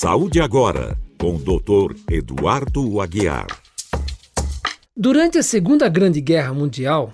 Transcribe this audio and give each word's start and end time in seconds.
Saúde 0.00 0.40
Agora, 0.40 0.96
com 1.20 1.34
o 1.34 1.38
Dr. 1.40 1.92
Eduardo 2.08 3.00
Aguiar. 3.00 3.48
Durante 4.96 5.38
a 5.38 5.42
Segunda 5.42 5.88
Grande 5.88 6.20
Guerra 6.20 6.54
Mundial, 6.54 7.12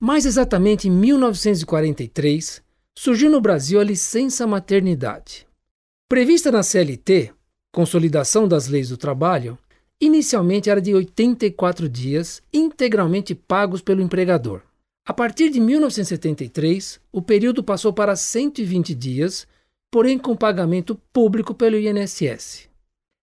mais 0.00 0.26
exatamente 0.26 0.88
em 0.88 0.90
1943, 0.90 2.60
surgiu 2.92 3.30
no 3.30 3.40
Brasil 3.40 3.78
a 3.78 3.84
licença 3.84 4.48
maternidade. 4.48 5.46
Prevista 6.08 6.50
na 6.50 6.64
CLT, 6.64 7.30
Consolidação 7.72 8.48
das 8.48 8.66
Leis 8.66 8.88
do 8.88 8.96
Trabalho, 8.96 9.56
inicialmente 10.00 10.68
era 10.68 10.82
de 10.82 10.92
84 10.92 11.88
dias, 11.88 12.42
integralmente 12.52 13.32
pagos 13.32 13.80
pelo 13.80 14.02
empregador. 14.02 14.60
A 15.06 15.14
partir 15.14 15.50
de 15.50 15.60
1973, 15.60 16.98
o 17.12 17.22
período 17.22 17.62
passou 17.62 17.92
para 17.92 18.16
120 18.16 18.92
dias, 18.92 19.46
porém 19.94 20.18
com 20.18 20.34
pagamento 20.34 20.96
público 21.12 21.54
pelo 21.54 21.78
INSS. 21.78 22.68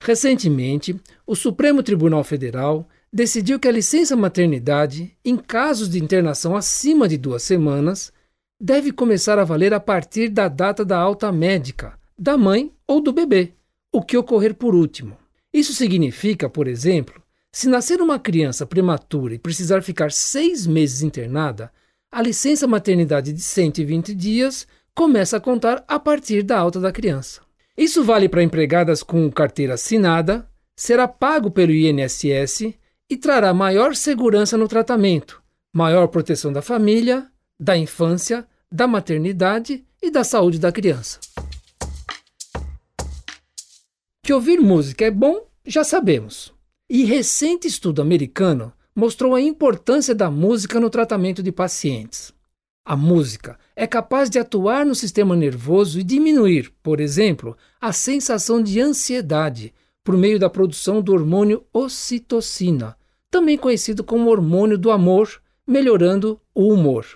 Recentemente, 0.00 0.94
o 1.26 1.34
Supremo 1.34 1.82
Tribunal 1.82 2.22
Federal 2.22 2.88
decidiu 3.12 3.58
que 3.58 3.66
a 3.66 3.72
licença 3.72 4.14
maternidade, 4.14 5.10
em 5.24 5.36
casos 5.36 5.88
de 5.88 6.00
internação 6.00 6.54
acima 6.54 7.08
de 7.08 7.18
duas 7.18 7.42
semanas, 7.42 8.12
deve 8.60 8.92
começar 8.92 9.36
a 9.36 9.42
valer 9.42 9.74
a 9.74 9.80
partir 9.80 10.28
da 10.28 10.46
data 10.46 10.84
da 10.84 10.96
alta 10.96 11.32
médica, 11.32 11.98
da 12.16 12.38
mãe 12.38 12.70
ou 12.86 13.00
do 13.00 13.12
bebê, 13.12 13.52
o 13.92 14.00
que 14.00 14.16
ocorrer 14.16 14.54
por 14.54 14.72
último. 14.72 15.16
Isso 15.52 15.74
significa, 15.74 16.48
por 16.48 16.68
exemplo, 16.68 17.20
se 17.50 17.68
nascer 17.68 18.00
uma 18.00 18.16
criança 18.16 18.64
prematura 18.64 19.34
e 19.34 19.40
precisar 19.40 19.82
ficar 19.82 20.12
seis 20.12 20.68
meses 20.68 21.02
internada, 21.02 21.72
a 22.12 22.22
licença 22.22 22.68
maternidade 22.68 23.32
de 23.32 23.40
120 23.40 24.14
dias 24.14 24.68
começa 25.00 25.38
a 25.38 25.40
contar 25.40 25.82
a 25.88 25.98
partir 25.98 26.42
da 26.42 26.58
alta 26.58 26.78
da 26.78 26.92
criança. 26.92 27.40
Isso 27.74 28.04
vale 28.04 28.28
para 28.28 28.42
empregadas 28.42 29.02
com 29.02 29.32
carteira 29.32 29.72
assinada, 29.72 30.46
será 30.76 31.08
pago 31.08 31.50
pelo 31.50 31.72
INSS 31.72 32.74
e 33.08 33.16
trará 33.16 33.54
maior 33.54 33.96
segurança 33.96 34.58
no 34.58 34.68
tratamento, 34.68 35.42
maior 35.72 36.08
proteção 36.08 36.52
da 36.52 36.60
família, 36.60 37.26
da 37.58 37.78
infância, 37.78 38.46
da 38.70 38.86
maternidade 38.86 39.82
e 40.02 40.10
da 40.10 40.22
saúde 40.22 40.58
da 40.58 40.70
criança. 40.70 41.18
Que 44.22 44.34
ouvir 44.34 44.60
música 44.60 45.06
é 45.06 45.10
bom, 45.10 45.46
já 45.64 45.82
sabemos. 45.82 46.52
E 46.90 47.04
recente 47.04 47.66
estudo 47.66 48.02
americano 48.02 48.70
mostrou 48.94 49.34
a 49.34 49.40
importância 49.40 50.14
da 50.14 50.30
música 50.30 50.78
no 50.78 50.90
tratamento 50.90 51.42
de 51.42 51.50
pacientes. 51.50 52.38
A 52.90 52.96
música 52.96 53.56
é 53.76 53.86
capaz 53.86 54.28
de 54.28 54.36
atuar 54.36 54.84
no 54.84 54.96
sistema 54.96 55.36
nervoso 55.36 56.00
e 56.00 56.02
diminuir, 56.02 56.72
por 56.82 56.98
exemplo, 56.98 57.56
a 57.80 57.92
sensação 57.92 58.60
de 58.60 58.80
ansiedade 58.80 59.72
por 60.02 60.16
meio 60.16 60.40
da 60.40 60.50
produção 60.50 61.00
do 61.00 61.12
hormônio 61.12 61.64
ocitocina, 61.72 62.96
também 63.30 63.56
conhecido 63.56 64.02
como 64.02 64.28
hormônio 64.28 64.76
do 64.76 64.90
amor, 64.90 65.40
melhorando 65.64 66.40
o 66.52 66.72
humor. 66.72 67.06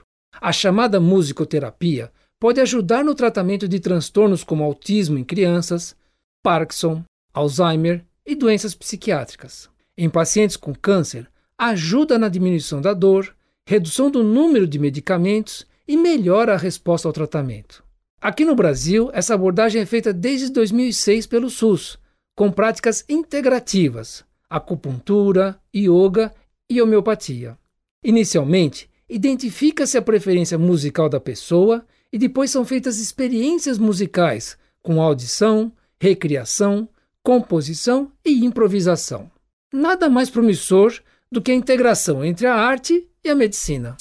A 0.41 0.53
chamada 0.53 1.01
musicoterapia 1.01 2.13
pode 2.39 2.61
ajudar 2.61 3.03
no 3.03 3.13
tratamento 3.13 3.67
de 3.67 3.81
transtornos 3.81 4.45
como 4.45 4.63
autismo 4.63 5.19
em 5.19 5.25
crianças, 5.25 5.97
Parkinson, 6.41 7.03
Alzheimer 7.33 8.05
e 8.25 8.37
doenças 8.37 8.77
psiquiátricas. 8.77 9.69
Em 9.99 10.09
pacientes 10.09 10.57
com 10.57 10.73
câncer, 10.73 11.29
ajuda 11.59 12.17
na 12.17 12.29
diminuição 12.29 12.81
da 12.81 12.95
dor, 12.95 13.35
redução 13.67 14.11
do 14.11 14.23
número 14.23 14.67
de 14.67 14.79
medicamentos 14.79 15.67
e 15.89 15.97
melhora 15.97 16.55
a 16.55 16.59
resposta 16.59 17.09
ao 17.09 17.13
tratamento. 17.13 17.83
Aqui 18.21 18.45
no 18.45 18.55
Brasil, 18.55 19.11
essa 19.13 19.35
abordagem 19.35 19.83
é 19.83 19.87
feita 19.87 20.13
desde 20.13 20.51
2006 20.51 21.27
pelo 21.27 21.51
SUS, 21.51 21.99
com 22.35 22.51
práticas 22.51 23.05
integrativas, 23.09 24.25
acupuntura, 24.49 25.59
yoga 25.75 26.33
e 26.69 26.81
homeopatia. 26.81 27.59
Inicialmente, 28.03 28.89
identifica-se 29.09 29.97
a 29.97 30.03
preferência 30.03 30.59
musical 30.59 31.09
da 31.09 31.21
pessoa 31.21 31.87
e 32.13 32.19
depois 32.19 32.51
são 32.51 32.65
feitas 32.65 32.99
experiências 32.99 33.79
musicais 33.79 34.57
com 34.83 35.01
audição, 35.01 35.73
recriação, 36.01 36.89
composição 37.23 38.11
e 38.25 38.45
improvisação. 38.45 39.31
Nada 39.73 40.09
mais 40.09 40.31
promissor 40.31 40.95
do 41.31 41.43
que 41.43 41.51
a 41.51 41.55
integração 41.55 42.25
entre 42.25 42.47
a 42.47 42.55
arte 42.55 43.07
e 43.25 43.31
a 43.31 43.35
medicina. 43.35 43.97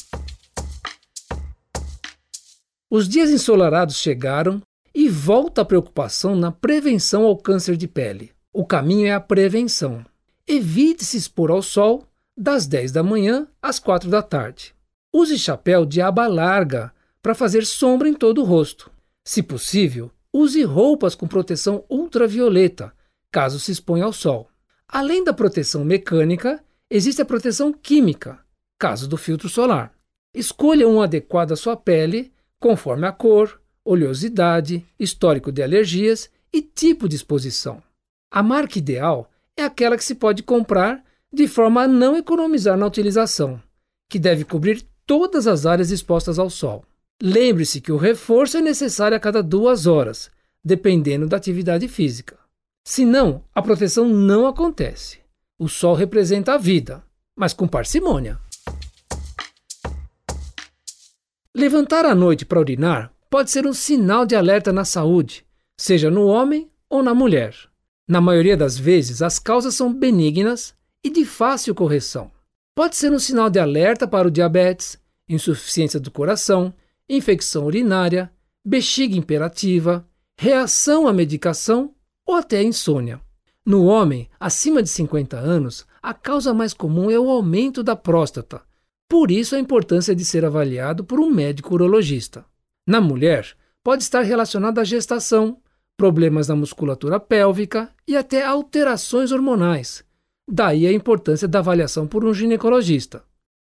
Os 2.89 3.07
dias 3.07 3.31
ensolarados 3.31 3.95
chegaram 3.95 4.61
e 4.93 5.09
volta 5.09 5.61
a 5.61 5.65
preocupação 5.65 6.35
na 6.35 6.51
prevenção 6.51 7.23
ao 7.23 7.35
câncer 7.37 7.75
de 7.75 7.87
pele. 7.87 8.31
O 8.53 8.65
caminho 8.65 9.07
é 9.07 9.13
a 9.13 9.19
prevenção. 9.19 10.05
Evite 10.47 11.03
se 11.03 11.17
expor 11.17 11.49
ao 11.49 11.63
sol 11.63 12.05
das 12.37 12.67
10 12.67 12.91
da 12.91 13.01
manhã 13.01 13.47
às 13.61 13.79
4 13.79 14.09
da 14.09 14.21
tarde. 14.21 14.75
Use 15.11 15.39
chapéu 15.39 15.85
de 15.85 16.01
aba 16.01 16.27
larga 16.27 16.93
para 17.21 17.33
fazer 17.33 17.65
sombra 17.65 18.09
em 18.09 18.13
todo 18.13 18.41
o 18.41 18.43
rosto. 18.43 18.91
Se 19.23 19.41
possível, 19.41 20.11
use 20.31 20.61
roupas 20.63 21.15
com 21.15 21.27
proteção 21.27 21.83
ultravioleta, 21.89 22.93
caso 23.31 23.59
se 23.59 23.71
exponha 23.71 24.03
ao 24.03 24.13
sol. 24.13 24.49
Além 24.87 25.23
da 25.23 25.33
proteção 25.33 25.85
mecânica, 25.85 26.63
existe 26.89 27.21
a 27.21 27.25
proteção 27.25 27.71
química, 27.71 28.42
caso 28.83 29.07
do 29.07 29.15
filtro 29.15 29.47
solar. 29.47 29.93
Escolha 30.35 30.89
um 30.89 31.01
adequado 31.01 31.53
à 31.53 31.55
sua 31.55 31.77
pele, 31.77 32.33
conforme 32.59 33.07
a 33.07 33.13
cor, 33.13 33.61
oleosidade, 33.85 34.85
histórico 34.99 35.53
de 35.53 35.63
alergias 35.63 36.29
e 36.51 36.61
tipo 36.61 37.07
de 37.07 37.15
exposição. 37.15 37.81
A 38.29 38.43
marca 38.43 38.77
ideal 38.77 39.31
é 39.55 39.63
aquela 39.63 39.95
que 39.95 40.03
se 40.03 40.15
pode 40.15 40.43
comprar 40.43 41.01
de 41.31 41.47
forma 41.47 41.83
a 41.83 41.87
não 41.87 42.17
economizar 42.17 42.75
na 42.75 42.85
utilização, 42.85 43.57
que 44.09 44.19
deve 44.19 44.43
cobrir 44.43 44.85
todas 45.05 45.47
as 45.47 45.65
áreas 45.65 45.89
expostas 45.89 46.37
ao 46.37 46.49
sol. 46.49 46.83
Lembre-se 47.21 47.79
que 47.79 47.91
o 47.91 47.95
reforço 47.97 48.57
é 48.57 48.61
necessário 48.61 49.15
a 49.15 49.19
cada 49.19 49.41
duas 49.41 49.87
horas, 49.87 50.29
dependendo 50.61 51.25
da 51.25 51.37
atividade 51.37 51.87
física. 51.87 52.37
Senão, 52.85 53.45
a 53.55 53.61
proteção 53.61 54.09
não 54.09 54.45
acontece. 54.45 55.19
O 55.57 55.69
sol 55.69 55.95
representa 55.95 56.55
a 56.55 56.57
vida, 56.57 57.01
mas 57.33 57.53
com 57.53 57.65
parcimônia. 57.65 58.37
Levantar 61.55 62.03
à 62.03 62.15
noite 62.15 62.45
para 62.45 62.59
urinar 62.59 63.13
pode 63.29 63.51
ser 63.51 63.67
um 63.67 63.73
sinal 63.73 64.25
de 64.25 64.35
alerta 64.35 64.73
na 64.73 64.83
saúde, 64.83 65.45
seja 65.77 66.09
no 66.09 66.25
homem 66.25 66.67
ou 66.89 67.03
na 67.03 67.13
mulher. 67.13 67.55
Na 68.07 68.19
maioria 68.19 68.57
das 68.57 68.75
vezes, 68.75 69.21
as 69.21 69.37
causas 69.37 69.75
são 69.75 69.93
benignas 69.93 70.73
e 71.03 71.11
de 71.11 71.23
fácil 71.23 71.75
correção. 71.75 72.31
Pode 72.73 72.95
ser 72.95 73.11
um 73.11 73.19
sinal 73.19 73.51
de 73.51 73.59
alerta 73.59 74.07
para 74.07 74.27
o 74.27 74.31
diabetes, 74.31 74.97
insuficiência 75.29 75.99
do 75.99 76.09
coração, 76.09 76.73
infecção 77.07 77.67
urinária, 77.67 78.31
bexiga 78.65 79.15
imperativa, 79.15 80.03
reação 80.35 81.07
à 81.07 81.13
medicação 81.13 81.93
ou 82.25 82.33
até 82.33 82.63
insônia. 82.63 83.21
No 83.63 83.85
homem 83.85 84.27
acima 84.39 84.81
de 84.81 84.89
50 84.89 85.37
anos, 85.37 85.85
a 86.01 86.15
causa 86.15 86.51
mais 86.51 86.73
comum 86.73 87.11
é 87.11 87.19
o 87.19 87.29
aumento 87.29 87.83
da 87.83 87.95
próstata. 87.95 88.63
Por 89.13 89.29
isso 89.29 89.55
a 89.55 89.59
importância 89.59 90.15
de 90.15 90.25
ser 90.25 90.43
avaliado 90.43 91.03
por 91.03 91.19
um 91.19 91.29
médico 91.29 91.75
urologista. 91.75 92.43
Na 92.83 92.99
mulher, 92.99 93.55
pode 93.83 94.01
estar 94.01 94.23
relacionado 94.23 94.79
à 94.79 94.83
gestação, 94.83 95.57
problemas 95.95 96.47
na 96.47 96.55
musculatura 96.55 97.19
pélvica 97.19 97.91
e 98.07 98.17
até 98.17 98.43
alterações 98.43 99.31
hormonais. 99.31 100.03
Daí 100.49 100.87
a 100.87 100.91
importância 100.91 101.47
da 101.47 101.59
avaliação 101.59 102.07
por 102.07 102.25
um 102.25 102.33
ginecologista. 102.33 103.21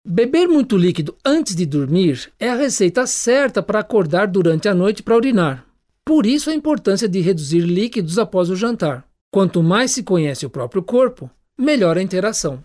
Beber 0.03 0.47
muito 0.47 0.75
líquido 0.75 1.15
antes 1.23 1.55
de 1.55 1.67
dormir 1.67 2.33
é 2.39 2.49
a 2.49 2.55
receita 2.55 3.05
certa 3.05 3.61
para 3.61 3.81
acordar 3.81 4.27
durante 4.27 4.67
a 4.67 4.73
noite 4.73 5.03
para 5.03 5.15
urinar. 5.15 5.63
Por 6.03 6.25
isso 6.25 6.49
a 6.49 6.55
importância 6.55 7.07
de 7.07 7.21
reduzir 7.21 7.61
líquidos 7.61 8.17
após 8.17 8.49
o 8.49 8.55
jantar. 8.55 9.07
Quanto 9.31 9.61
mais 9.61 9.91
se 9.91 10.01
conhece 10.01 10.43
o 10.43 10.49
próprio 10.49 10.81
corpo, 10.81 11.29
melhor 11.55 11.99
a 11.99 12.01
interação. 12.01 12.63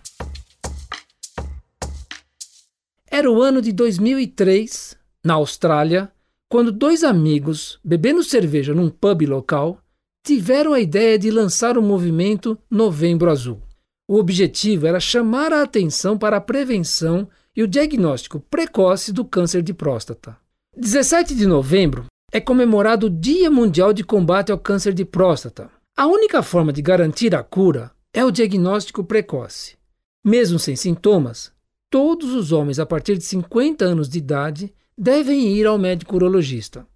Era 3.21 3.31
o 3.31 3.43
ano 3.43 3.61
de 3.61 3.71
2003, 3.71 4.97
na 5.23 5.35
Austrália, 5.35 6.11
quando 6.49 6.73
dois 6.73 7.05
amigos, 7.05 7.79
bebendo 7.85 8.25
cerveja 8.25 8.73
num 8.73 8.89
pub 8.89 9.27
local, 9.27 9.79
tiveram 10.25 10.73
a 10.73 10.81
ideia 10.81 11.19
de 11.19 11.31
lançar 11.31 11.77
o 11.77 11.83
movimento 11.83 12.59
Novembro 12.71 13.31
Azul. 13.31 13.61
O 14.09 14.17
objetivo 14.17 14.87
era 14.87 14.99
chamar 14.99 15.53
a 15.53 15.61
atenção 15.61 16.17
para 16.17 16.39
a 16.39 16.41
prevenção 16.41 17.29
e 17.55 17.63
o 17.63 17.69
diagnóstico 17.69 18.41
precoce 18.41 19.13
do 19.13 19.23
câncer 19.23 19.63
de 19.63 19.75
próstata. 19.75 20.35
17 20.75 21.35
de 21.35 21.47
novembro 21.47 22.07
é 22.33 22.41
comemorado 22.41 23.09
o 23.09 23.11
Dia 23.11 23.51
Mundial 23.51 23.93
de 23.93 24.03
Combate 24.03 24.51
ao 24.51 24.57
Câncer 24.57 24.95
de 24.95 25.05
Próstata. 25.05 25.71
A 25.95 26.07
única 26.07 26.43
forma 26.43 26.73
de 26.73 26.81
garantir 26.81 27.35
a 27.35 27.43
cura 27.43 27.91
é 28.15 28.25
o 28.25 28.31
diagnóstico 28.31 29.05
precoce. 29.05 29.77
Mesmo 30.25 30.59
sem 30.59 30.75
sintomas, 30.75 31.53
todos 31.91 32.33
os 32.33 32.53
homens 32.53 32.79
a 32.79 32.87
partir 32.87 33.19
de 33.19 33.25
50 33.25 33.85
anos 33.85 34.09
de 34.09 34.19
idade 34.19 34.73
devem 34.97 35.49
ir 35.49 35.67
ao 35.67 35.77
médico 35.77 36.15
urologista. 36.15 36.87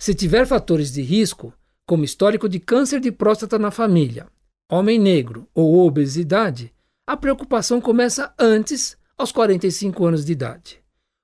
Se 0.00 0.14
tiver 0.14 0.46
fatores 0.46 0.92
de 0.92 1.02
risco, 1.02 1.52
como 1.86 2.04
histórico 2.04 2.48
de 2.48 2.60
câncer 2.60 3.00
de 3.00 3.10
próstata 3.10 3.58
na 3.58 3.70
família, 3.70 4.28
homem 4.70 4.98
negro 4.98 5.48
ou 5.52 5.84
obesidade, 5.84 6.72
a 7.06 7.16
preocupação 7.16 7.80
começa 7.80 8.32
antes, 8.38 8.96
aos 9.18 9.30
45 9.30 10.06
anos 10.06 10.24
de 10.24 10.32
idade. 10.32 10.80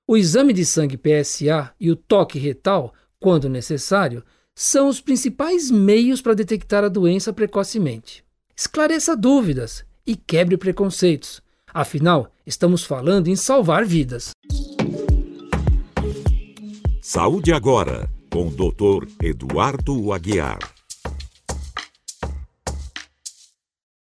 O 0.07 0.17
exame 0.17 0.53
de 0.53 0.65
sangue 0.65 0.97
PSA 0.97 1.73
e 1.79 1.89
o 1.89 1.95
toque 1.95 2.37
retal, 2.37 2.93
quando 3.19 3.49
necessário, 3.49 4.23
são 4.53 4.87
os 4.87 4.99
principais 4.99 5.71
meios 5.71 6.21
para 6.21 6.33
detectar 6.33 6.83
a 6.83 6.89
doença 6.89 7.31
precocemente. 7.31 8.23
Esclareça 8.55 9.15
dúvidas 9.15 9.85
e 10.05 10.15
quebre 10.15 10.57
preconceitos. 10.57 11.41
Afinal, 11.73 12.31
estamos 12.45 12.83
falando 12.83 13.27
em 13.27 13.35
salvar 13.35 13.85
vidas. 13.85 14.31
Saúde 17.01 17.53
agora, 17.53 18.09
com 18.29 18.47
o 18.47 18.51
Dr. 18.51 19.07
Eduardo 19.21 20.11
Aguiar. 20.11 20.59